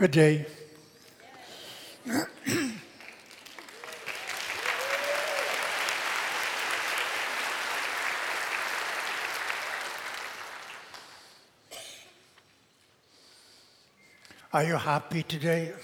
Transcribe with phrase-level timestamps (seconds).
[0.00, 0.46] Good day.
[14.54, 15.74] Are you happy today?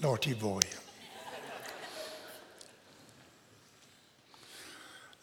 [0.00, 0.60] Naughty boy.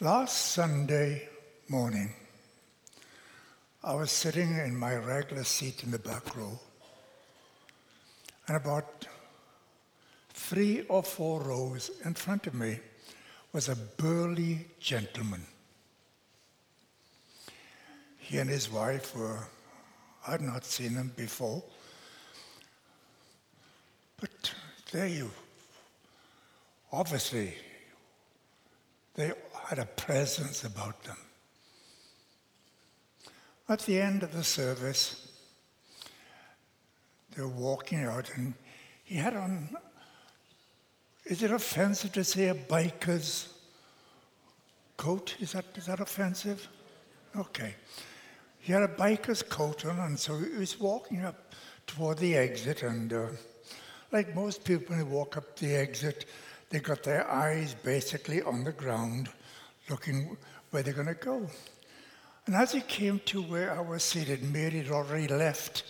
[0.04, 1.30] Last Sunday
[1.68, 2.12] morning,
[3.84, 6.60] I was sitting in my regular seat in the back row,
[8.48, 9.06] and about
[10.34, 12.80] three or four rows in front of me
[13.54, 15.46] was a burly gentleman.
[18.18, 19.46] He and his wife were,
[20.28, 21.62] I'd not seen them before,
[24.20, 24.52] but
[24.92, 25.30] there you,
[26.92, 27.54] obviously,
[29.14, 29.34] they
[29.72, 31.16] had a presence about them.
[33.70, 35.32] At the end of the service,
[37.34, 38.54] they were walking out, and
[39.06, 39.70] he had on.
[41.24, 43.48] Is it offensive to say a biker's
[44.98, 45.38] coat?
[45.40, 46.68] Is that, is that offensive?
[47.38, 47.74] Okay.
[48.60, 51.56] He had a biker's coat on, and so he was walking up
[51.88, 53.28] toward the exit, and uh,
[54.12, 56.26] like most people, when they walk up the exit,
[56.70, 59.30] they got their eyes basically on the ground,
[59.92, 60.38] looking
[60.72, 61.48] where they're going to go.
[62.48, 65.84] And as he came to where I was seated, Mary had already left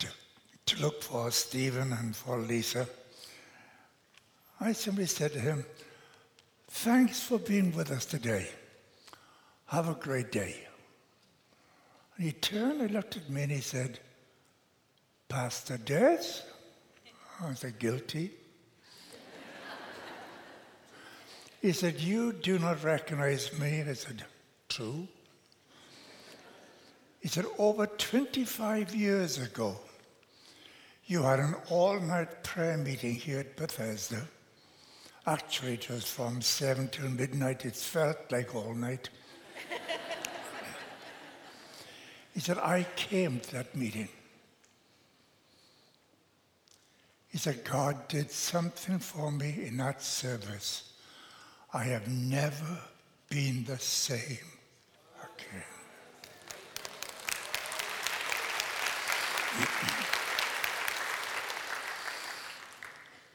[0.00, 0.08] to,
[0.66, 2.86] to look for Stephen and for Lisa.
[4.60, 5.64] I simply said to him,
[6.68, 8.48] Thanks for being with us today.
[9.66, 10.54] Have a great day.
[12.16, 13.98] And he turned and looked at me and he said,
[15.28, 16.42] Pastor Des?
[17.42, 18.30] I said, Guilty.
[21.60, 23.80] He said, You do not recognize me.
[23.80, 24.24] And I said,
[24.68, 25.06] True.
[27.20, 29.76] He said, Over 25 years ago,
[31.04, 34.26] you had an all night prayer meeting here at Bethesda.
[35.26, 37.66] Actually, it was from 7 till midnight.
[37.66, 39.10] It felt like all night.
[42.34, 44.08] he said, I came to that meeting.
[47.28, 50.89] He said, God did something for me in that service.
[51.72, 52.78] I have never
[53.28, 54.38] been the same
[55.22, 55.62] again.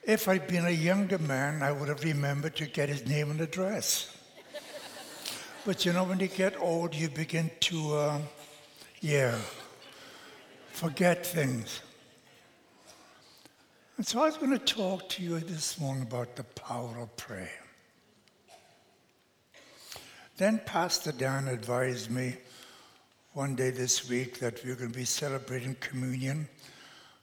[0.04, 3.40] If I'd been a younger man, I would have remembered to get his name and
[3.40, 4.16] address.
[5.66, 8.20] But you know, when you get old, you begin to, uh,
[9.00, 9.40] yeah,
[10.74, 11.80] forget things.
[13.98, 17.16] And so I was going to talk to you this morning about the power of
[17.16, 17.65] prayer.
[20.38, 22.36] Then Pastor Dan advised me
[23.34, 26.50] one day this week that we are going to be celebrating communion.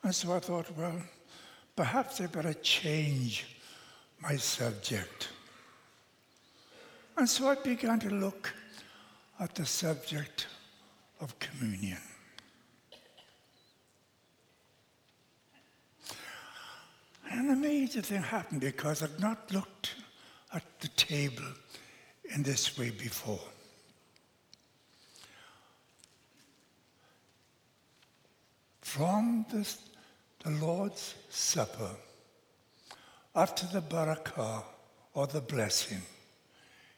[0.03, 1.03] And so I thought, well,
[1.77, 3.47] perhaps I better change
[4.23, 5.28] my subject.
[7.19, 8.55] And so I began to look
[9.39, 10.47] at the subject
[11.21, 11.99] of communion.
[17.31, 19.97] And an amazing thing happened because I'd not looked
[20.55, 21.44] at the table
[22.34, 23.41] in this way before.
[28.81, 29.78] From this,
[30.44, 31.91] the Lord's Supper,
[33.34, 34.62] after the barakah
[35.15, 36.03] or the blessing,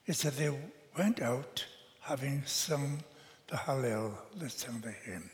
[0.06, 0.56] it said they
[0.98, 1.64] went out
[2.00, 3.02] having sung
[3.48, 5.30] the Hallel, they sung the hymn.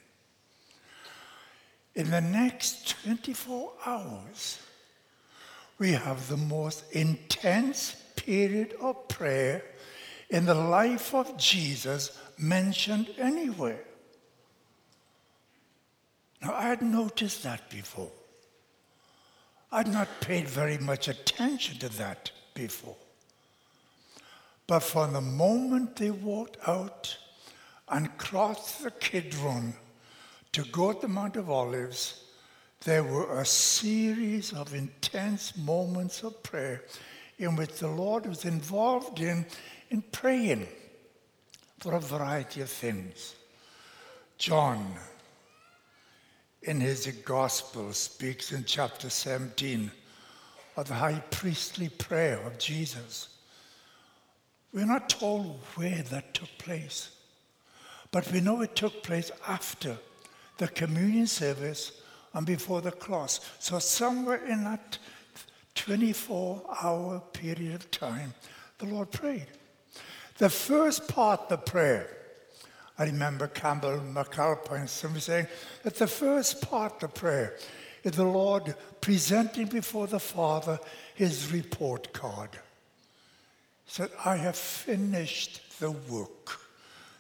[1.94, 4.58] In the next 24 hours,
[5.78, 9.64] we have the most intense period of prayer
[10.28, 13.84] in the life of Jesus mentioned anywhere.
[16.42, 18.10] Now, I had noticed that before.
[19.72, 22.97] I'd not paid very much attention to that before.
[24.66, 27.16] But from the moment they walked out
[27.89, 29.74] and crossed the Kidron
[30.53, 32.24] to go to the Mount of Olives,
[32.84, 36.83] there were a series of intense moments of prayer
[37.41, 39.47] in which the Lord was involved in,
[39.89, 40.69] in praying
[41.78, 43.34] for a variety of things.
[44.37, 44.95] John,
[46.63, 49.91] in his gospel, speaks in chapter 17
[50.77, 53.28] of the high priestly prayer of Jesus.
[54.75, 57.10] We're not told where that took place,
[58.13, 59.97] but we know it took place after
[60.59, 62.03] the communion service
[62.34, 63.41] and before the cross.
[63.59, 64.98] So, somewhere in that
[65.84, 68.34] 24 hour period of time,
[68.78, 69.47] the Lord prayed.
[70.36, 72.16] The first part, of the prayer,
[72.98, 75.47] I remember Campbell McAlpine somebody saying
[75.82, 77.56] that the first part, the prayer,
[78.04, 80.78] is the Lord presenting before the Father
[81.15, 82.50] his report card.
[83.86, 86.60] He said, I have finished the work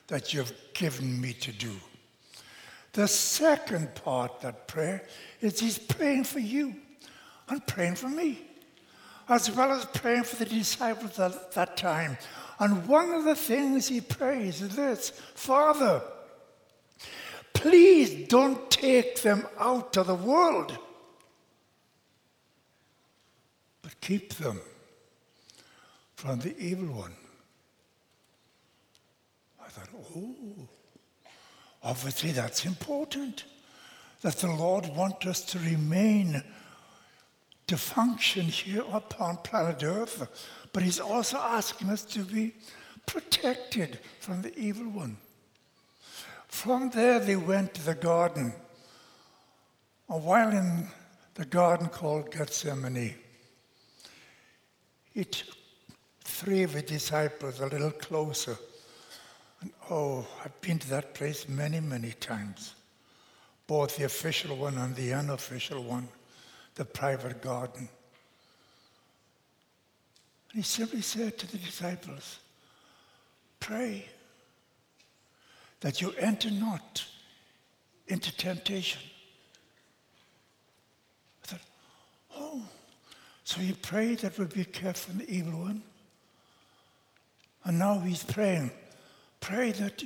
[0.08, 1.72] that you've given me to do.
[2.92, 5.06] The second part, that prayer,
[5.40, 6.74] is he's praying for you
[7.48, 8.49] and praying for me,
[9.30, 12.18] as well as praying for the disciples at that time.
[12.58, 16.02] And one of the things he prays is this Father,
[17.54, 20.76] please don't take them out of the world,
[23.80, 24.60] but keep them
[26.16, 27.14] from the evil one.
[29.64, 30.68] I thought, oh,
[31.82, 33.44] obviously that's important.
[34.20, 36.42] That the Lord wants us to remain,
[37.70, 40.26] to function here upon planet Earth,
[40.72, 42.52] but He's also asking us to be
[43.06, 45.16] protected from the evil one.
[46.48, 48.52] From there, they went to the garden.
[50.08, 50.88] A while in
[51.34, 53.14] the garden called Gethsemane,
[55.14, 55.54] he took
[56.24, 58.56] three of his disciples a little closer.
[59.60, 62.74] And oh, I've been to that place many, many times,
[63.68, 66.08] both the official one and the unofficial one,
[66.80, 67.90] the private garden.
[70.50, 72.38] And he simply said to the disciples,
[73.60, 74.06] Pray
[75.80, 77.04] that you enter not
[78.08, 79.02] into temptation.
[81.44, 81.60] I thought,
[82.34, 82.62] oh,
[83.44, 85.82] so he prayed that we'd be kept from the evil one.
[87.62, 88.70] And now he's praying,
[89.40, 90.02] pray that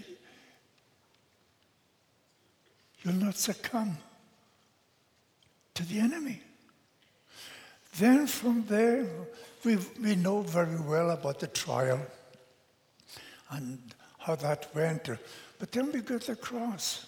[3.04, 3.96] you'll not succumb
[5.74, 6.40] to the enemy.
[7.98, 9.06] Then from there,
[9.64, 12.00] we, we know very well about the trial
[13.50, 13.78] and
[14.18, 15.08] how that went.
[15.58, 17.06] But then we get the cross.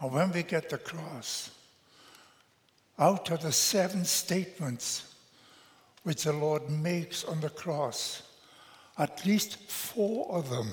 [0.00, 1.50] And when we get the cross,
[2.98, 5.14] out of the seven statements
[6.02, 8.22] which the Lord makes on the cross,
[8.98, 10.72] at least four of them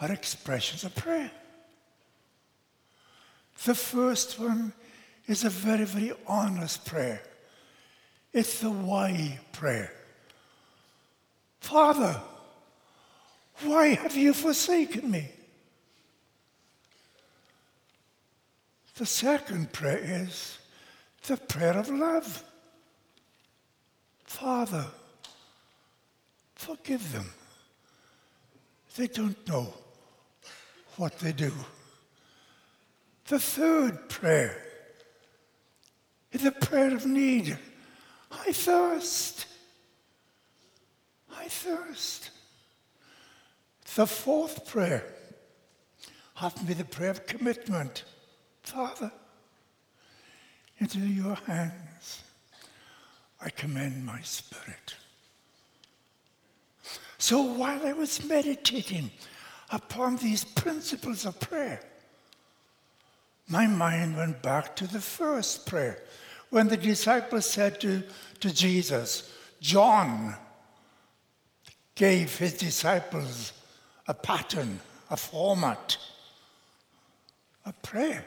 [0.00, 1.30] are expressions of prayer.
[3.64, 4.72] The first one
[5.28, 7.22] is a very, very honest prayer.
[8.32, 9.92] It's the why prayer.
[11.60, 12.18] Father,
[13.62, 15.28] why have you forsaken me?
[18.96, 20.58] The second prayer is
[21.26, 22.42] the prayer of love.
[24.24, 24.86] Father,
[26.54, 27.30] forgive them.
[28.96, 29.72] They don't know
[30.96, 31.52] what they do.
[33.26, 34.67] The third prayer
[36.32, 37.58] is a prayer of need.
[38.30, 39.46] I thirst.
[41.34, 42.30] I thirst.
[43.94, 45.14] The fourth prayer
[46.40, 48.04] to be the prayer of commitment.
[48.62, 49.10] Father,
[50.78, 52.22] into your hands
[53.40, 54.94] I commend my spirit.
[57.18, 59.10] So while I was meditating
[59.70, 61.80] upon these principles of prayer,
[63.48, 66.02] my mind went back to the first prayer
[66.50, 68.02] when the disciples said to,
[68.40, 70.34] to Jesus, John
[71.94, 73.52] gave his disciples
[74.06, 75.96] a pattern, a format,
[77.66, 78.24] a prayer.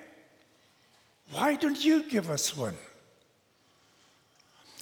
[1.31, 2.75] Why don't you give us one?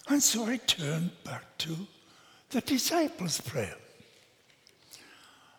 [0.08, 1.76] And so I turned back to
[2.50, 3.76] the disciples' prayer.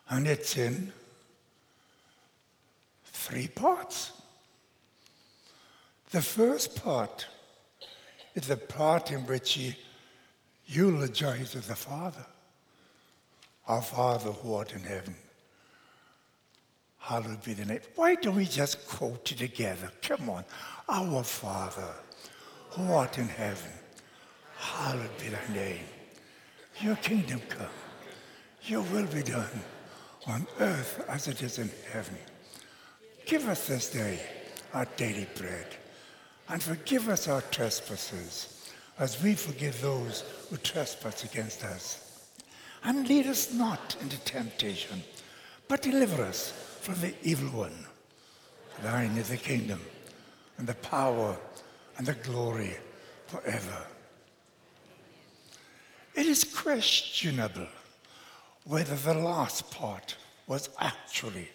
[0.08, 0.92] And it's in
[3.04, 4.19] three parts.
[6.10, 7.26] The first part
[8.34, 9.76] is the part in which he
[10.66, 12.26] eulogizes the Father.
[13.68, 15.14] Our Father who art in heaven,
[16.98, 17.80] hallowed be the name.
[17.94, 19.92] Why don't we just quote it together?
[20.02, 20.44] Come on.
[20.88, 21.94] Our Father
[22.70, 23.70] who art in heaven,
[24.56, 25.84] hallowed be thy name.
[26.80, 27.66] Your kingdom come,
[28.64, 29.60] your will be done
[30.26, 32.16] on earth as it is in heaven.
[33.26, 34.20] Give us this day
[34.72, 35.76] our daily bread
[36.50, 42.28] and forgive us our trespasses as we forgive those who trespass against us.
[42.82, 45.02] And lead us not into temptation,
[45.68, 47.86] but deliver us from the evil one.
[48.82, 49.80] Thine is the kingdom
[50.58, 51.36] and the power
[51.98, 52.76] and the glory
[53.28, 53.86] forever.
[56.16, 57.68] It is questionable
[58.64, 60.16] whether the last part
[60.48, 61.48] was actually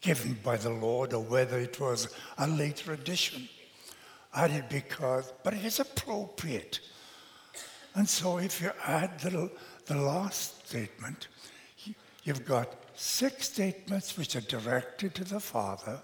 [0.00, 3.48] given by the Lord or whether it was a later addition
[4.34, 6.80] added because, but it is appropriate.
[7.94, 9.50] And so if you add the,
[9.86, 11.28] the last statement,
[12.24, 15.98] you've got six statements which are directed to the Father,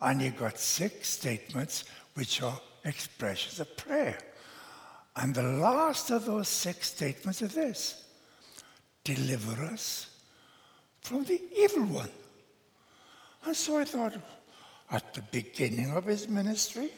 [0.00, 1.84] and you've got six statements
[2.14, 4.18] which are expressions of prayer.
[5.16, 8.04] And the last of those six statements is this
[9.04, 10.10] deliver us
[11.02, 12.10] from the evil one.
[13.44, 14.14] And so I thought,
[14.90, 16.90] at the beginning of his ministry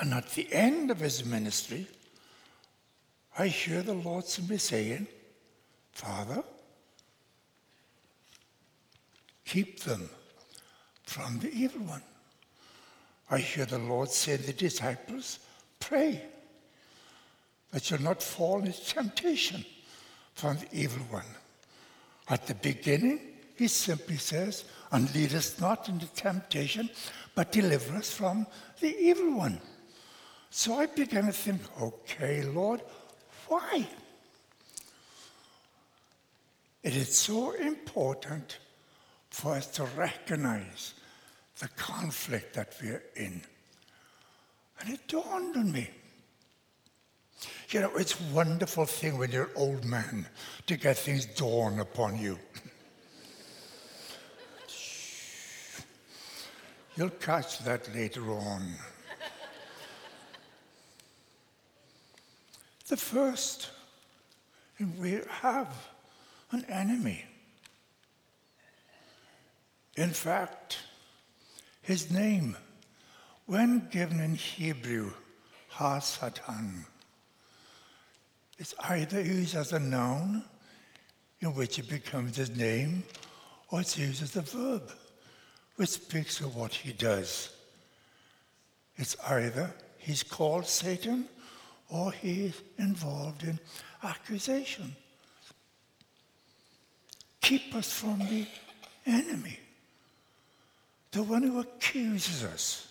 [0.00, 1.86] and at the end of his ministry,
[3.38, 5.06] I hear the Lord simply saying,
[5.92, 6.42] Father,
[9.44, 10.08] keep them
[11.04, 12.02] from the evil one.
[13.30, 15.38] I hear the Lord say to the disciples,
[15.80, 16.22] pray
[17.72, 19.64] that you'll not fall into temptation
[20.34, 21.24] from the evil one.
[22.28, 23.20] At the beginning,
[23.56, 26.90] he simply says, and lead us not into temptation,
[27.34, 28.46] but deliver us from
[28.80, 29.60] the evil one.
[30.50, 32.82] So I began to think, okay, Lord,
[33.48, 33.86] why?
[36.82, 38.58] It is so important
[39.30, 40.94] for us to recognize
[41.58, 43.42] the conflict that we're in.
[44.80, 45.90] And it dawned on me.
[47.70, 50.26] You know, it's a wonderful thing when you're an old man
[50.66, 52.38] to get things dawn upon you.
[56.96, 58.74] You'll catch that later on.
[62.88, 63.70] the first,
[64.98, 65.68] we have
[66.52, 67.24] an enemy.
[69.96, 70.78] In fact,
[71.82, 72.56] his name,
[73.44, 75.12] when given in Hebrew,
[75.68, 76.86] Ha-Satan,
[78.58, 80.44] is either used as a noun,
[81.40, 83.04] in which it becomes his name,
[83.70, 84.90] or it's used as a verb,
[85.76, 87.50] which speaks of what he does.
[88.96, 91.26] It's either he's called Satan
[91.88, 93.58] or he's involved in
[94.02, 94.96] accusation.
[97.40, 98.46] Keep us from the
[99.06, 99.60] enemy
[101.16, 102.88] the one who accuses us.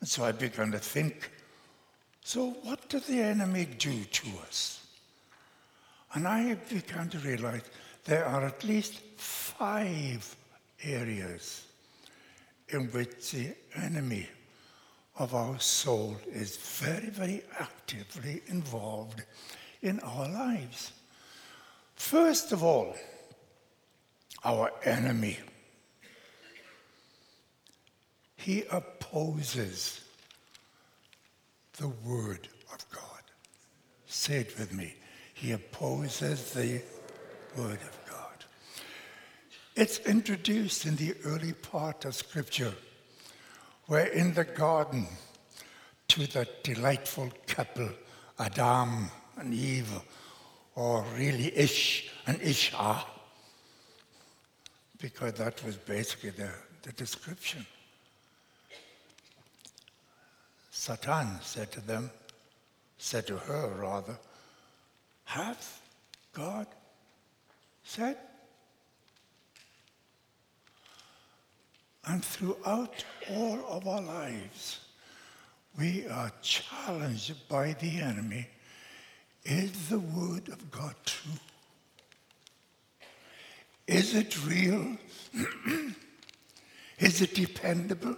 [0.00, 1.30] And so I began to think
[2.24, 4.84] so, what does the enemy do to us?
[6.12, 7.62] And I began to realize
[8.04, 10.34] there are at least five
[10.82, 11.66] areas
[12.68, 14.28] in which the enemy
[15.18, 19.22] of our soul is very, very actively involved
[19.82, 20.92] in our lives.
[21.94, 22.94] First of all,
[24.44, 25.38] our enemy
[28.46, 30.02] he opposes
[31.78, 33.22] the Word of God.
[34.06, 34.94] Say it with me.
[35.34, 36.80] He opposes the
[37.56, 38.05] Word of God.
[39.76, 42.72] It's introduced in the early part of Scripture,
[43.88, 45.06] where in the garden,
[46.08, 47.90] to the delightful couple,
[48.38, 49.92] Adam and Eve,
[50.76, 53.04] or really Ish and Isha,
[54.98, 56.48] because that was basically the,
[56.80, 57.66] the description.
[60.70, 62.10] Satan said to them,
[62.96, 64.18] said to her rather,
[65.24, 65.82] Hath
[66.32, 66.66] God
[67.84, 68.16] said?
[72.06, 74.80] And throughout all of our lives,
[75.78, 78.48] we are challenged by the enemy.
[79.44, 81.32] Is the word of God true?
[83.86, 84.96] Is it real?
[86.98, 88.16] Is it dependable?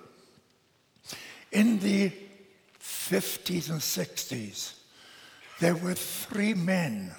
[1.51, 2.13] In the
[2.81, 4.75] 50s and 60s,
[5.61, 7.13] there were three men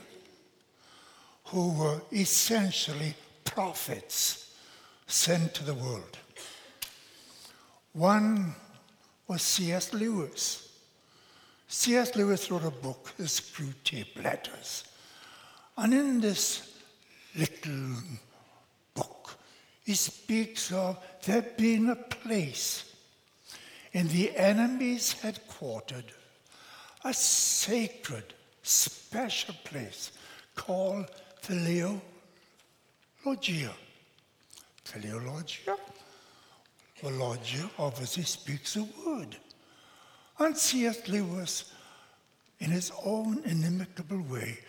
[1.46, 4.56] who were essentially prophets
[5.08, 6.18] sent to the world.
[8.00, 8.56] One
[9.28, 9.94] was C.S.
[9.94, 10.70] Lewis.
[11.68, 12.16] C.S.
[12.16, 14.86] Lewis wrote a book, The Screwtape Letters.
[15.78, 16.80] And in this
[17.36, 17.98] little
[18.94, 19.38] book,
[19.84, 22.96] he speaks of there being a place
[23.92, 26.06] in the enemy's headquarters,
[27.04, 30.14] a sacred, special place
[30.56, 31.06] called
[31.42, 32.02] Teleologia.
[34.86, 35.76] Teleologia?
[37.02, 39.38] Well, Logia obviously speaks a word.
[40.38, 41.08] And C.S.
[41.08, 41.74] Lewis,
[42.60, 44.60] in his own inimitable way,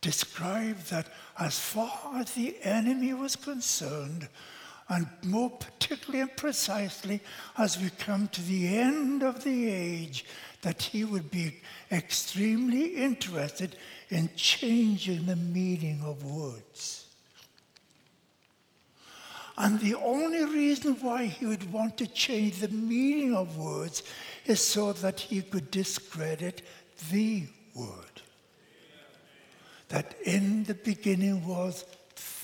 [0.00, 1.06] described that
[1.38, 4.28] as far as the enemy was concerned,
[4.88, 7.20] and more particularly and precisely
[7.56, 10.26] as we come to the end of the age,
[10.60, 13.76] that he would be extremely interested
[14.10, 17.03] in changing the meaning of words.
[19.56, 24.02] And the only reason why he would want to change the meaning of words
[24.46, 26.62] is so that he could discredit
[27.10, 27.44] the
[27.74, 28.14] word.
[29.88, 31.84] that in the beginning was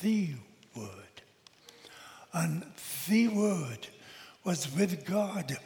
[0.01, 0.29] the
[0.75, 0.87] Word.
[2.33, 2.63] And
[3.07, 3.87] the Word
[4.43, 5.57] was with God,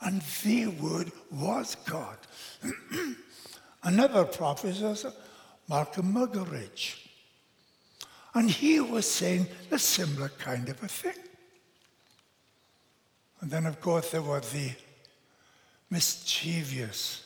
[0.00, 2.16] and the Word was God.
[3.82, 5.06] Another prophet was
[5.68, 7.03] Malcolm Muggeridge.
[8.34, 11.14] And he was saying a similar kind of a thing.
[13.40, 14.70] And then, of course, there was the
[15.90, 17.22] mischievous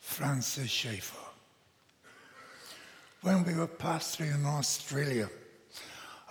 [0.00, 1.16] Francis Schaeffer.
[3.20, 5.28] When we were pastoring in Australia,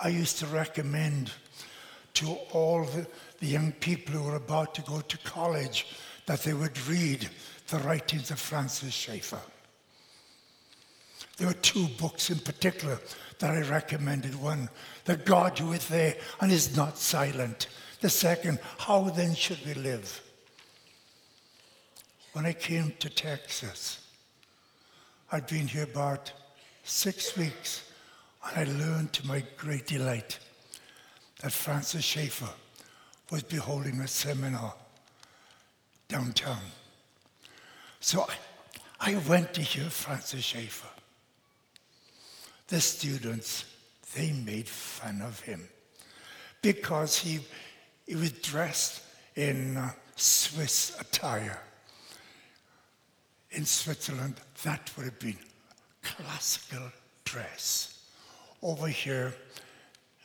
[0.01, 1.31] I used to recommend
[2.15, 3.05] to all the,
[3.39, 5.87] the young people who were about to go to college
[6.25, 7.27] that they would read
[7.67, 9.41] the writings of Francis Schaeffer.
[11.37, 12.99] There were two books in particular
[13.39, 14.35] that I recommended.
[14.35, 14.69] One,
[15.03, 17.67] The God who is there and is not silent.
[18.01, 20.21] The second, How then should we live?
[22.33, 24.05] When I came to Texas,
[25.31, 26.31] I'd been here about
[26.83, 27.89] six weeks,
[28.45, 30.39] and I learned to my great delight
[31.41, 32.49] that Francis Schaeffer
[33.31, 34.73] was beholding a seminar
[36.07, 36.61] downtown.
[37.99, 38.27] So
[38.99, 40.94] I, I went to hear Francis Schaeffer.
[42.67, 43.65] The students,
[44.15, 45.67] they made fun of him
[46.61, 47.39] because he,
[48.07, 49.03] he was dressed
[49.35, 51.61] in uh, Swiss attire.
[53.51, 55.37] In Switzerland, that would have been
[56.01, 56.91] classical
[57.23, 57.99] dress.
[58.61, 59.35] Over here,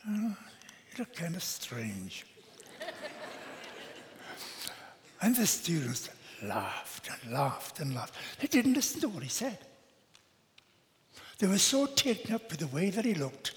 [0.09, 0.31] uh,
[0.91, 2.25] it looked kind of strange.
[5.21, 6.09] and the students
[6.41, 8.15] laughed and laughed and laughed.
[8.39, 9.59] They didn't listen to what he said.
[11.41, 13.53] They were so taken up with the way that he looked,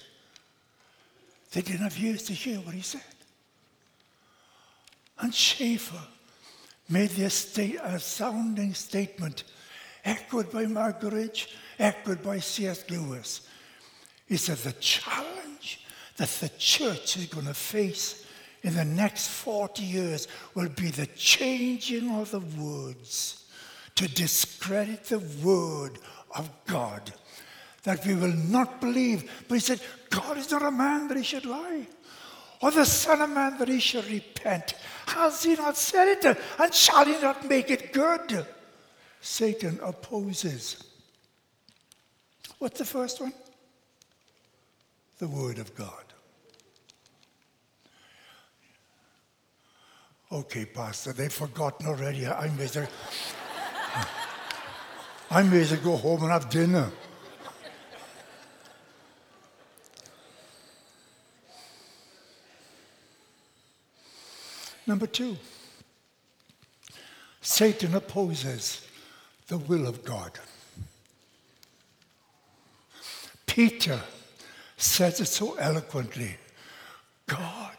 [1.51, 3.03] they didn't have ears to hear what he said.
[5.19, 6.01] And Schaeffer
[6.89, 9.43] made this a uh, sounding statement,
[10.03, 12.89] echoed by Muggeridge, echoed by C.S.
[12.89, 13.47] Lewis.
[14.25, 15.85] He said, The challenge
[16.17, 18.25] that the church is going to face
[18.63, 23.45] in the next 40 years will be the changing of the words
[23.93, 25.99] to discredit the word
[26.35, 27.13] of God
[27.85, 29.31] that we will not believe.
[29.47, 31.87] But he said, God is not a man that he should lie,
[32.61, 34.75] or the Son of Man that he should repent.
[35.07, 36.37] Has he not said it?
[36.59, 38.45] And shall he not make it good?
[39.21, 40.83] Satan opposes.
[42.59, 43.33] What's the first one?
[45.19, 46.03] The Word of God.
[50.31, 52.25] Okay, Pastor, they've forgotten already.
[52.25, 52.87] I may as well,
[55.31, 56.91] I may as well go home and have dinner.
[64.87, 65.37] Number two,
[67.41, 68.87] Satan opposes
[69.47, 70.31] the will of God.
[73.45, 73.99] Peter
[74.77, 76.35] says it so eloquently
[77.27, 77.77] God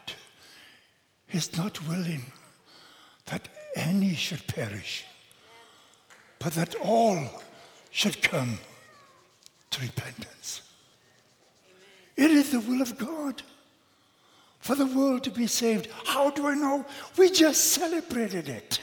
[1.31, 2.23] is not willing
[3.25, 5.05] that any should perish,
[6.39, 7.41] but that all
[7.91, 8.57] should come
[9.69, 10.61] to repentance.
[12.15, 13.43] It is the will of God
[14.59, 15.87] for the world to be saved.
[16.05, 16.85] How do I know?
[17.17, 18.81] We just celebrated it.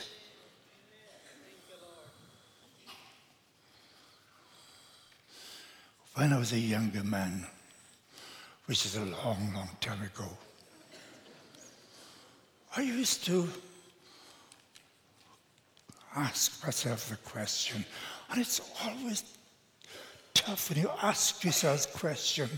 [6.15, 7.45] When I was a younger man,
[8.67, 10.29] which is a long, long time ago,
[12.77, 13.49] I used to
[16.17, 17.85] ask myself the question,
[18.31, 19.25] and it's always
[20.35, 22.49] tough when you ask yourself a question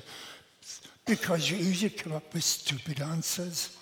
[1.07, 3.77] because you usually come up with stupid answers.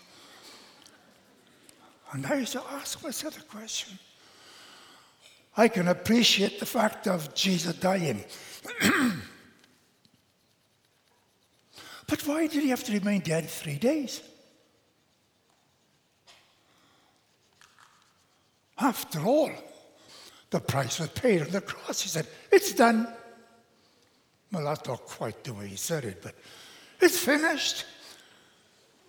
[2.13, 3.99] And I used to ask myself the question.
[5.57, 8.23] I can appreciate the fact of Jesus dying.
[12.07, 14.21] but why did he have to remain dead three days?
[18.79, 19.51] After all,
[20.51, 22.03] the price was paid on the cross.
[22.03, 23.09] He said, It's done.
[24.53, 26.35] Well, that's not quite the way he said it, but
[27.01, 27.85] it's finished.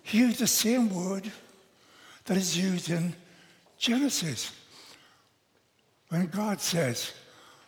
[0.02, 1.30] He used the same word
[2.24, 3.14] that is used in
[3.78, 4.52] Genesis.
[6.08, 7.12] When God says,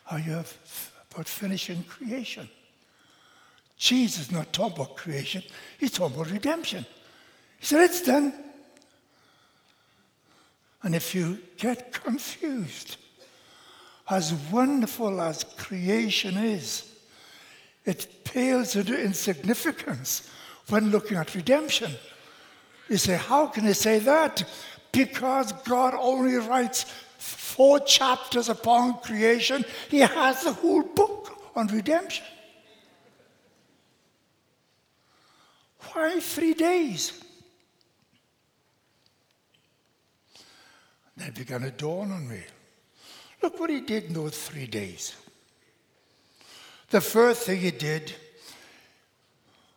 [0.09, 0.53] I have
[1.11, 2.47] about finishing creation.
[3.77, 5.41] Jesus is not talking about creation,
[5.79, 6.85] he's talking about redemption.
[7.59, 8.33] He said, It's done.
[10.83, 12.97] And if you get confused,
[14.09, 16.88] as wonderful as creation is,
[17.89, 20.29] it pales into insignificance
[20.67, 21.91] when looking at redemption.
[22.87, 24.43] You say, How can you say that?
[24.91, 26.83] Because God only writes
[27.17, 32.25] four chapters upon creation, He has the whole book on redemption.
[35.91, 37.19] Why three days?
[41.17, 42.43] That began to dawn on me.
[43.41, 45.15] Look what he did in those three days.
[46.89, 48.13] The first thing he did,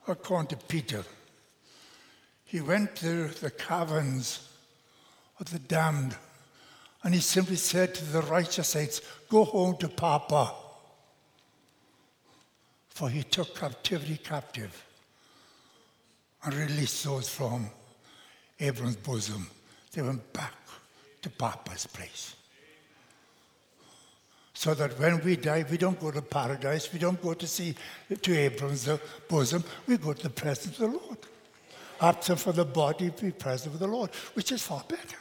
[0.08, 1.04] according to Peter,
[2.44, 4.48] he went to the caverns
[5.38, 6.16] of the damned
[7.02, 10.54] and he simply said to the righteous saints, Go home to Papa.
[12.90, 14.84] For he took captivity captive
[16.44, 17.68] and released those from
[18.60, 19.48] Abram's bosom.
[19.92, 20.54] They went back
[21.22, 22.36] to Papa's place.
[24.62, 27.74] So that when we die, we don't go to paradise, we don't go to see
[28.22, 28.88] to Abram's
[29.28, 31.18] bosom, we go to the presence of the Lord.
[32.00, 35.16] Absent from the body, be present with the Lord, which is far better.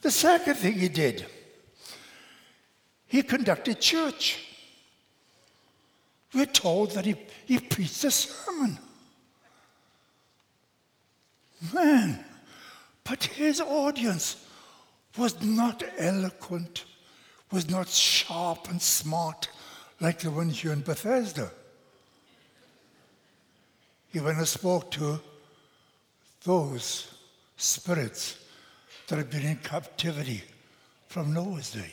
[0.00, 1.24] The second thing he did,
[3.06, 4.44] he conducted church.
[6.34, 7.14] We're told that he,
[7.46, 8.76] he preached a sermon.
[11.72, 12.24] Man,
[13.04, 14.44] but his audience
[15.16, 16.86] was not eloquent,
[17.52, 19.48] was not sharp and smart
[20.00, 21.50] like the one here in Bethesda.
[24.08, 25.20] He went and spoke to
[26.44, 27.14] those
[27.56, 28.38] spirits
[29.06, 30.42] that had been in captivity
[31.06, 31.92] from Noah's day.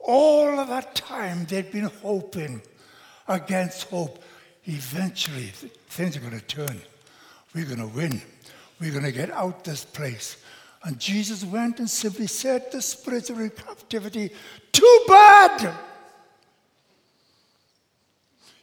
[0.00, 2.60] All of that time they'd been hoping
[3.28, 4.22] against hope.
[4.64, 5.46] Eventually,
[5.88, 6.80] things are going to turn.
[7.54, 8.20] We're going to win.
[8.80, 10.41] We're going to get out this place.
[10.84, 14.32] And Jesus went and simply said the spirits in captivity,
[14.72, 15.72] Too bad!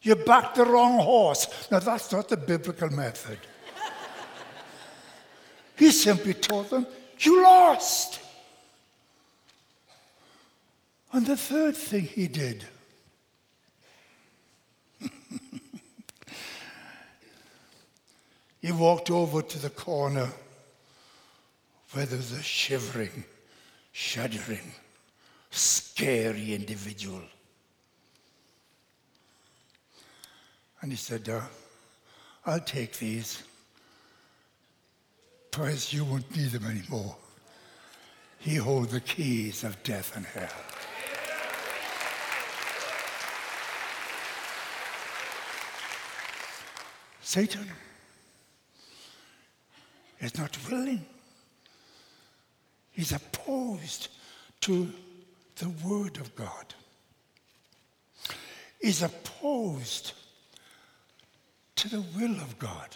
[0.02, 1.68] You backed the wrong horse.
[1.72, 3.38] Now, that's not the biblical method.
[5.78, 6.88] he simply told them,
[7.20, 8.20] You lost.
[11.12, 12.66] And the third thing he did,
[18.62, 20.30] he walked over to the corner
[21.93, 23.23] where there was a shivering,
[23.91, 24.73] shuddering,
[25.49, 27.21] scary individual.
[30.82, 31.41] And he said, uh,
[32.45, 33.43] I'll take these,
[35.52, 37.15] because you won't need them anymore.
[38.38, 40.47] He holds the keys of death and hell.
[47.21, 47.67] Satan
[50.19, 51.06] is not willing.
[53.00, 54.10] He's opposed
[54.60, 54.92] to
[55.56, 56.74] the Word of God.
[58.82, 60.12] is opposed
[61.78, 62.90] to the will of God.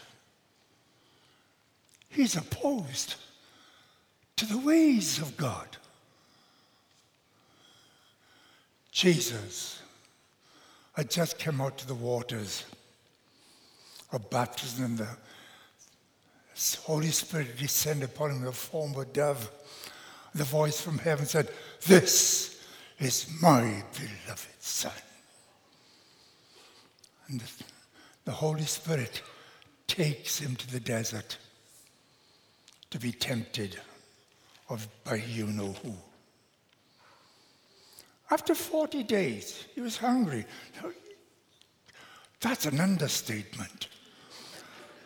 [2.09, 3.15] He's opposed
[4.35, 5.77] to the ways of God.
[8.91, 9.81] Jesus
[10.97, 12.65] had just come out to the waters
[14.11, 15.17] of baptism, and the
[16.81, 19.49] Holy Spirit descended upon him in the form of a dove.
[20.35, 21.49] The voice from heaven said,
[21.85, 22.61] This
[22.99, 24.91] is my beloved Son.
[27.27, 27.43] And
[28.25, 29.21] the, Holy Spirit
[29.87, 31.37] takes him to the desert
[32.89, 33.79] to be tempted
[34.69, 35.93] of by you know who.
[38.31, 40.45] After 40 days, he was hungry.
[42.41, 43.89] That's an understatement.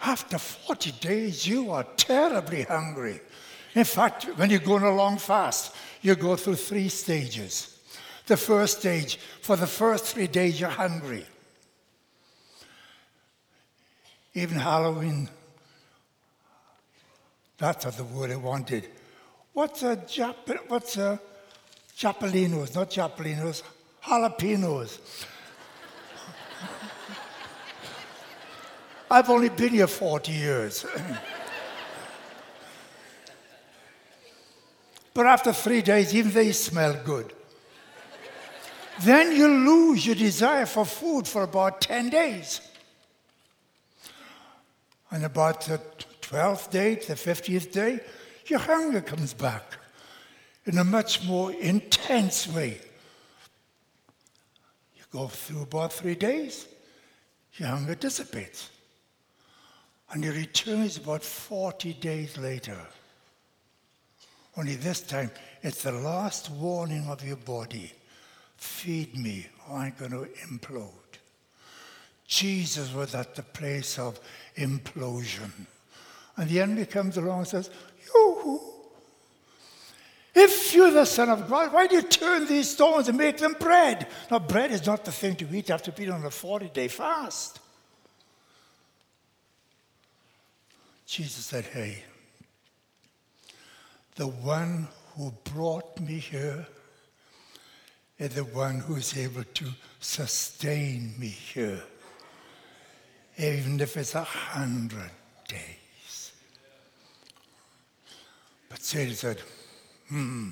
[0.02, 3.20] After 40 days, you are terribly hungry.
[3.78, 7.78] In fact, when you're going along fast, you go through three stages.
[8.26, 11.24] The first stage, for the first three days, you're hungry.
[14.34, 15.30] Even Halloween,
[17.60, 18.90] that's not the word I wanted.
[19.54, 21.20] What's a Jap- what's a
[21.96, 22.74] Japalinos?
[22.74, 23.62] Not Japalinos,
[24.04, 24.98] jalapenos.
[29.12, 30.84] I've only been here 40 years.
[35.18, 37.34] but after three days, even they smell good.
[39.02, 42.62] then you lose your desire for food for about 10 days.
[45.10, 45.82] And about the
[46.22, 48.00] 12th day, the 50th day,
[48.46, 49.64] your hunger comes back
[50.68, 52.80] in a much more intense way.
[54.96, 56.68] You go through about three days,
[57.56, 58.70] your hunger dissipates.
[60.12, 62.78] And he returns about 40 days later.
[64.58, 65.30] Only this time,
[65.62, 67.94] it's the last warning of your body
[68.58, 70.92] feed me, or I'm going to implode.
[72.26, 74.20] Jesus was at the place of
[74.56, 75.52] implosion.
[76.36, 77.70] And the enemy comes along and says,
[78.14, 78.60] You,
[80.36, 83.56] if you're the Son of God, why do you turn these stones and make them
[83.60, 84.08] bread?
[84.30, 87.60] Now, bread is not the thing to eat after being on a 40 day fast.
[91.06, 92.04] Jesus said, Hey,
[94.18, 96.68] the one who brought me here
[98.20, 99.66] and the one who is able to
[100.00, 101.82] sustain me here,
[103.38, 105.12] even if it's a hundred
[105.48, 106.32] days.
[108.68, 109.42] But Satan said,
[110.10, 110.50] hmm.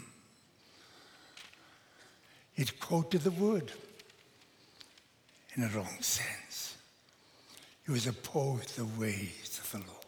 [2.56, 3.71] It quoted the word
[5.56, 6.78] in a wrong sense.
[7.86, 10.06] He was opposed the ways of the Lord.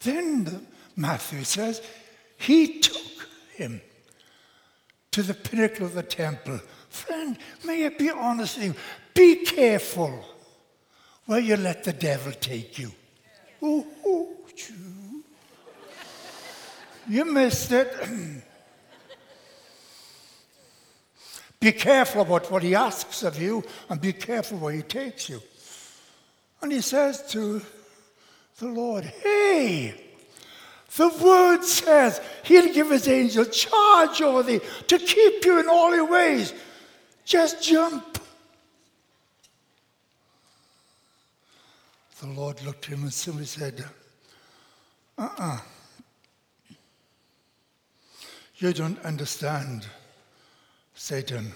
[0.00, 1.80] Then Matthew says,
[2.38, 3.80] He took him
[5.10, 6.60] to the pinnacle of the temple.
[6.88, 8.74] Friend, may I be honest with you?
[9.14, 10.24] Be careful
[11.26, 12.92] where you let the devil take you.
[13.62, 14.28] Ooh, ooh,
[17.08, 17.92] you missed it.
[21.60, 25.40] be careful about what he asks of you and be careful where he takes you.
[26.60, 27.62] And he says to
[28.58, 30.07] the Lord, Hey,
[30.96, 35.94] the word says he'll give his angel charge over thee to keep you in all
[35.94, 36.54] your ways.
[37.24, 38.18] Just jump.
[42.20, 43.84] The Lord looked at him and simply said,
[45.16, 45.54] Uh uh-uh.
[45.54, 45.58] uh
[48.56, 49.86] You don't understand,
[50.94, 51.52] Satan.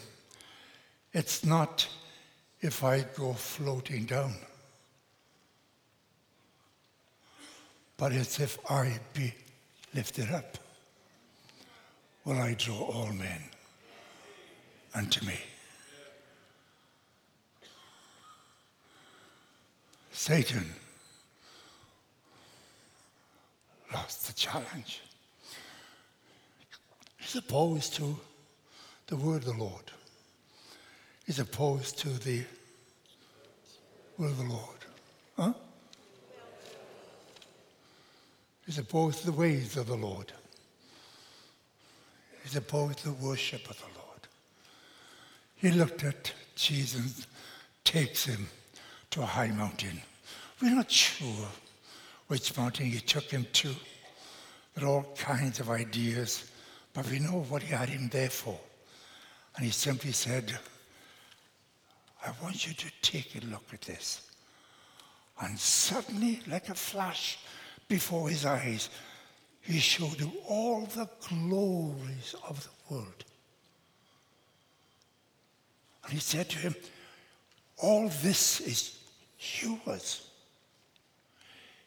[1.13, 1.89] It's not
[2.61, 4.35] if I go floating down.
[7.97, 9.35] But it's if I be
[9.95, 10.59] lifted up,
[12.25, 13.43] will I draw all men
[14.95, 15.39] unto me.
[20.13, 20.67] Satan
[23.93, 25.01] lost the challenge.
[27.19, 28.19] He's opposed to
[29.07, 29.91] the word of the Lord.
[31.27, 32.45] He's opposed to the
[34.19, 34.79] will of the Lord.
[35.37, 35.53] Huh?
[38.67, 40.33] Is opposed to the ways of the Lord.
[42.43, 44.21] He's opposed to the worship of the Lord.
[45.57, 47.27] He looked at Jesus,
[47.85, 48.49] takes him
[49.11, 50.01] to a high mountain.
[50.61, 51.47] We're not sure
[52.29, 53.75] which mountain he took him to.
[54.75, 56.51] There are all kinds of ideas,
[56.95, 58.59] but we know what he had him there for.
[59.57, 60.59] And he simply said,
[62.25, 64.31] I want you to take a look at this.
[65.41, 67.39] And suddenly, like a flash,
[67.89, 68.89] before his eyes.
[69.61, 73.25] He showed him all the glories of the world.
[76.05, 76.75] And he said to him,
[77.79, 78.99] All this is
[79.39, 80.29] yours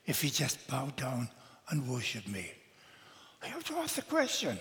[0.06, 1.28] if you just bow down
[1.70, 2.52] and worship me.
[3.44, 4.60] I have to ask the question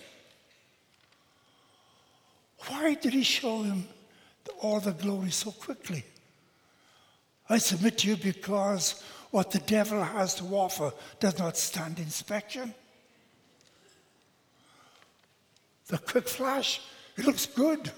[2.69, 3.87] why did he show him
[4.61, 6.05] all the glory so quickly?
[7.49, 9.03] I submit to you because
[9.35, 12.73] what the devil has to offer does not stand inspection.
[15.89, 16.81] The quick flash,
[17.17, 17.91] it looks good.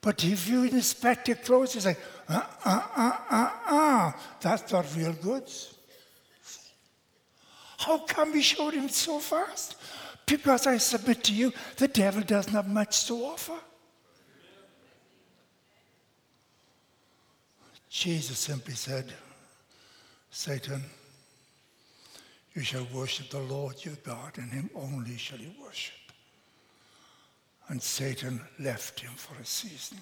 [0.00, 4.86] But if you inspect it closely, it's like, uh, uh, uh, uh, uh, that's not
[4.96, 5.74] real goods.
[7.78, 9.74] How come we showed him so fast?
[10.26, 13.58] Because I submit to you, the devil doesn't have much to offer.
[17.90, 19.12] Jesus simply said,
[20.36, 20.82] Satan,
[22.52, 25.94] you shall worship the Lord your God, and him only shall you worship.
[27.68, 29.96] And Satan left him for a season.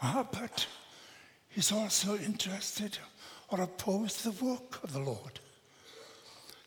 [0.00, 0.66] Ah, but
[1.50, 2.96] he's also interested
[3.50, 5.38] or opposed to the work of the Lord.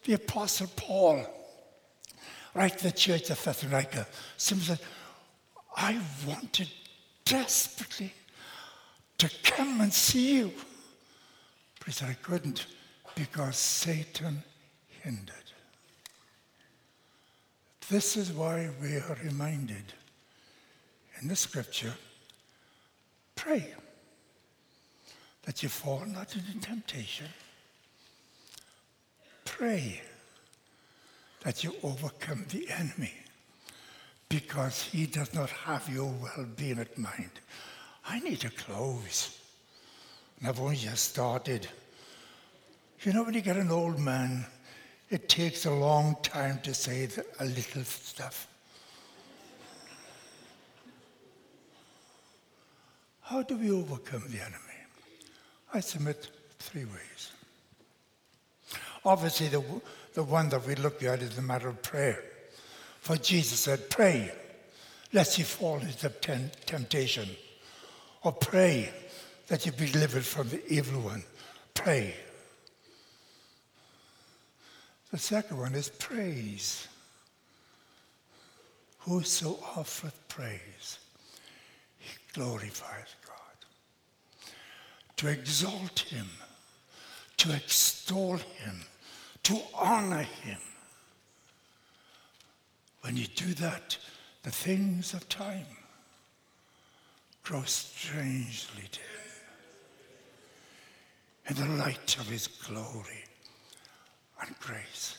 [0.04, 1.26] The Apostle Paul,
[2.54, 4.06] right to the church of Thessalonica,
[4.38, 4.80] simply said,
[5.76, 6.70] I wanted
[7.26, 8.14] desperately
[9.18, 10.54] to come and see you.
[11.86, 12.66] But I couldn't
[13.16, 14.44] because Satan
[15.04, 15.36] hindered.
[17.90, 19.94] This is why we are reminded
[21.22, 21.94] in the scripture
[23.36, 23.74] pray
[25.44, 27.28] that you fall not into temptation.
[29.46, 30.02] Pray
[31.44, 33.14] that you overcome the enemy
[34.28, 37.30] because he does not have your well being at mind.
[38.08, 39.40] I need to close.
[40.40, 41.68] And I've only just started.
[43.04, 44.46] You know, when you get an old man,
[45.10, 47.08] it takes a long time to say
[47.40, 48.48] a little stuff.
[53.22, 54.60] How do we overcome the enemy?
[55.74, 57.32] I submit three ways.
[59.04, 59.64] Obviously, the,
[60.14, 62.24] the one that we look at is the matter of prayer.
[63.00, 64.32] For Jesus said, Pray,
[65.14, 66.10] lest you fall into
[66.66, 67.30] temptation,
[68.24, 68.92] or pray
[69.48, 71.24] that you be delivered from the evil one.
[71.74, 72.16] Pray.
[75.12, 76.88] The second one is praise.
[79.00, 80.98] Whoso offereth praise,
[82.00, 84.50] he glorifies God.
[85.18, 86.26] To exalt him,
[87.38, 88.82] to extol him,
[89.44, 90.58] to honor him.
[93.02, 93.98] When you do that,
[94.42, 95.68] the things of time
[97.44, 99.25] grow strangely dim
[101.48, 103.24] in the light of his glory
[104.42, 105.18] and grace.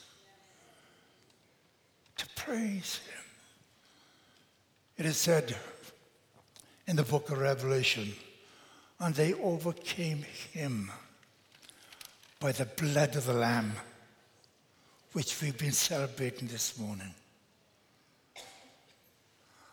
[2.17, 3.25] To praise him.
[4.97, 5.57] It is said
[6.87, 8.12] in the book of Revelation,
[8.99, 10.91] and they overcame him
[12.41, 13.73] by the blood of the Lamb,
[15.12, 17.15] which we've been celebrating this morning,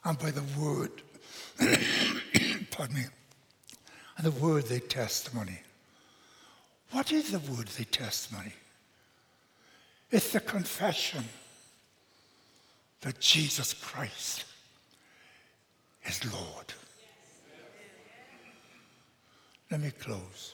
[0.03, 0.91] and by the word,
[2.71, 3.03] pardon me,
[4.17, 5.59] and the word, their testimony.
[6.93, 8.53] What is the word, their testimony?
[10.11, 11.23] It's the confession
[13.01, 14.45] that Jesus Christ
[16.05, 16.73] is Lord.
[19.71, 20.53] Let me close.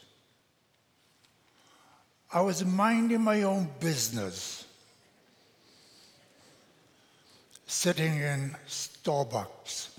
[2.31, 4.65] I was minding my own business,
[7.67, 9.98] sitting in Starbucks,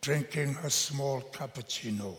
[0.00, 2.16] drinking a small cappuccino.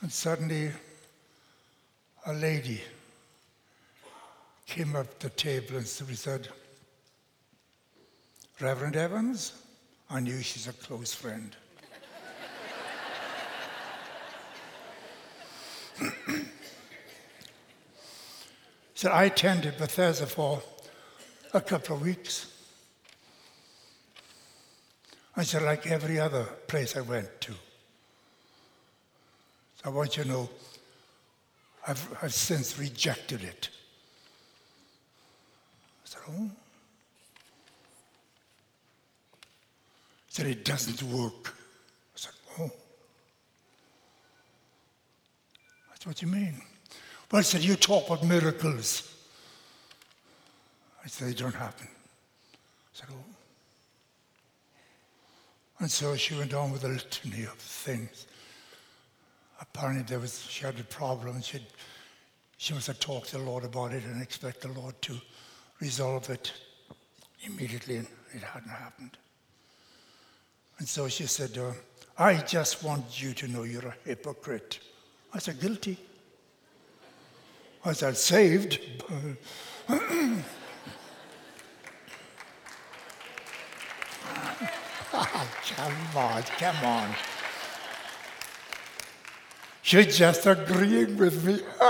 [0.00, 0.70] And suddenly,
[2.26, 2.80] a lady
[4.66, 6.48] came up to the table and said,
[8.60, 9.52] Reverend Evans,
[10.10, 11.54] I knew she's a close friend.
[18.94, 20.62] so I attended Bethesda for
[21.54, 22.57] a couple of weeks.
[25.38, 27.52] I said, like every other place I went to.
[29.84, 30.50] I want you to know
[31.86, 33.68] I've, I've since rejected it.
[36.04, 36.50] I said, oh.
[40.26, 41.54] said, it doesn't work.
[41.54, 42.70] I said, oh.
[45.90, 46.60] That's what you mean.
[47.30, 49.14] Well, I said, you talk about miracles.
[51.04, 51.86] I said, they don't happen.
[51.86, 53.27] I said, oh.
[55.80, 58.26] And so she went on with a litany of things.
[59.60, 61.40] Apparently there was, she had a problem.
[61.40, 61.66] She'd,
[62.56, 65.20] she must have talked to the Lord about it and expect the Lord to
[65.80, 66.52] resolve it
[67.42, 69.16] immediately, and it hadn't happened.
[70.78, 71.72] And so she said, uh,
[72.16, 74.80] I just want you to know you're a hypocrite.
[75.32, 75.98] I said, guilty.
[77.84, 78.80] I said, saved.
[85.20, 87.12] Oh, come on, come on.
[89.82, 91.60] She's just agreeing with me.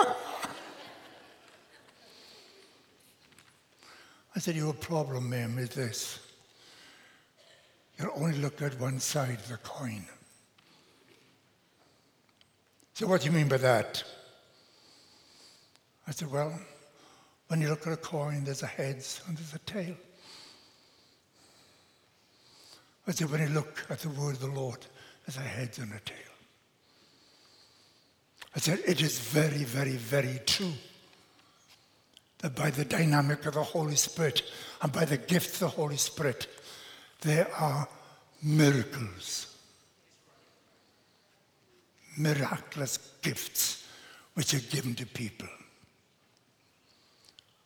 [4.34, 6.20] I said, Your problem, ma'am, is this.
[7.98, 10.06] You're only looking at one side of the coin.
[12.94, 14.02] So, what do you mean by that?
[16.06, 16.58] I said, Well,
[17.48, 19.96] when you look at a coin, there's a heads and there's a tail.
[23.08, 24.78] I said, When you look at the word of the Lord,
[25.26, 26.16] as a heads and a tail.
[28.54, 30.74] I said, It is very, very, very true
[32.38, 34.42] that by the dynamic of the Holy Spirit
[34.82, 36.46] and by the gift of the Holy Spirit,
[37.22, 37.88] there are
[38.42, 39.56] miracles,
[42.16, 43.86] miraculous gifts
[44.34, 45.48] which are given to people.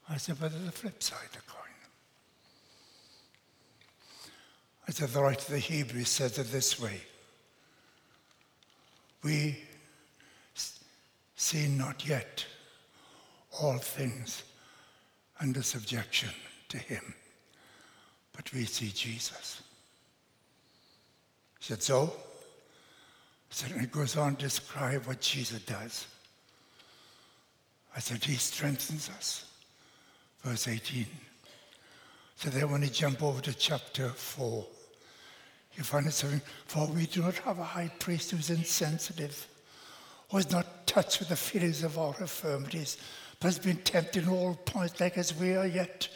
[0.08, 1.52] I said, but there's the flip side of the
[4.92, 7.00] I said, the writer of the Hebrews says it this way.
[9.24, 9.58] We
[11.34, 12.44] see not yet
[13.60, 14.42] all things
[15.40, 16.28] under subjection
[16.68, 17.14] to him
[18.32, 19.62] but we see Jesus.
[21.58, 22.06] He said, so?
[23.48, 26.06] He said, and it goes on to describe what Jesus does.
[27.94, 29.44] I said, he strengthens us.
[30.42, 31.06] Verse 18.
[32.36, 34.66] So then when you jump over to chapter 4,
[35.74, 39.46] you find it saying, For we do not have a high priest who is insensitive,
[40.30, 42.98] who is not touched with the feelings of our infirmities,
[43.40, 46.08] but has been tempted in all points like as we are yet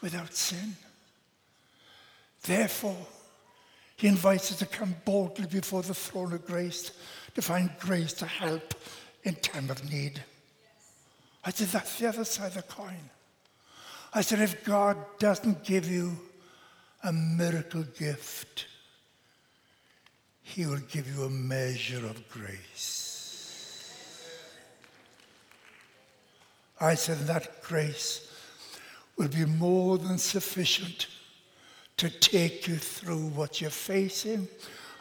[0.00, 0.76] without sin.
[2.42, 2.96] Therefore,
[3.96, 6.92] he invites us to come boldly before the throne of grace
[7.34, 8.74] to find grace to help
[9.24, 10.22] in time of need.
[11.44, 13.10] I said, that's the other side of the coin.
[14.14, 16.16] I said, if God doesn't give you
[17.02, 18.66] a miracle gift,
[20.54, 22.96] He will give you a measure of grace.
[26.80, 28.28] I said that grace
[29.16, 31.06] will be more than sufficient
[31.98, 34.48] to take you through what you're facing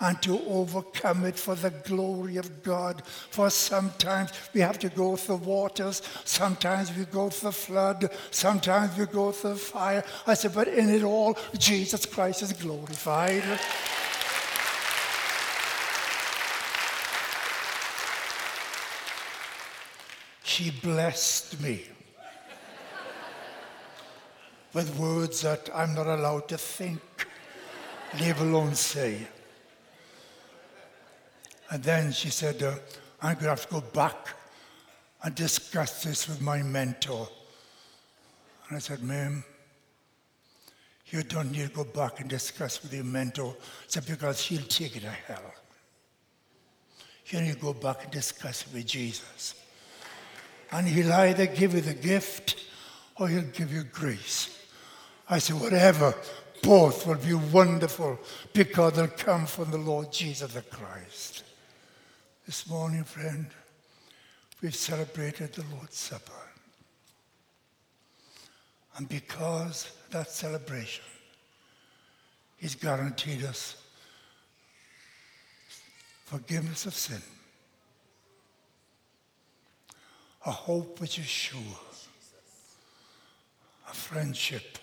[0.02, 3.02] and to overcome it for the glory of God.
[3.32, 9.08] For sometimes we have to go through waters, sometimes we go through flood, sometimes we
[9.08, 10.04] go through fire.
[10.28, 13.44] I said, but in it all, Jesus Christ is glorified.
[20.60, 21.82] She blessed me
[24.74, 27.00] with words that I'm not allowed to think,
[28.20, 29.26] leave alone say.
[31.70, 32.76] And then she said, uh,
[33.22, 34.36] I'm going to have to go back
[35.24, 37.30] and discuss this with my mentor.
[38.68, 39.46] And I said, ma'am,
[41.06, 43.56] you don't need to go back and discuss with your mentor.
[43.88, 45.54] said, because he'll take you to hell.
[47.28, 49.56] You need to go back and discuss it with Jesus.
[50.72, 52.66] And he'll either give you the gift
[53.18, 54.56] or he'll give you grace.
[55.30, 56.16] I said, whatever,
[56.62, 58.20] both will be wonderful
[58.54, 61.44] because they'll come from the Lord Jesus the Christ.
[62.46, 63.48] This morning, friend,
[64.62, 66.32] we've celebrated the Lord's Supper.
[68.98, 71.04] And because that celebration,
[72.58, 73.78] He's guaranteed us
[76.26, 77.22] forgiveness of sin,
[80.46, 81.60] a hope which is sure,
[83.90, 84.78] a friendship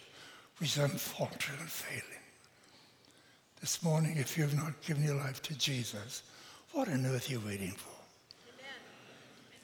[0.59, 2.03] which is unfaltering and failing.
[3.61, 6.23] This morning, if you have not given your life to Jesus,
[6.73, 7.91] what on earth are you waiting for?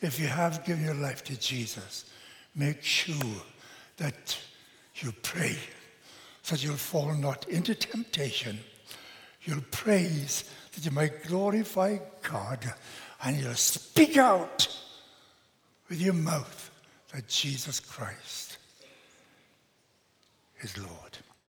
[0.01, 2.11] If you have given your life to Jesus,
[2.57, 3.43] make sure
[3.99, 4.36] that
[4.97, 5.57] you pray
[6.43, 8.59] so that you'll fall not into temptation.
[9.43, 12.72] You'll praise that you might glorify God
[13.22, 14.68] and you'll speak out
[15.93, 16.70] with your mouth
[17.12, 18.57] that Jesus Christ
[20.62, 21.18] is Lord.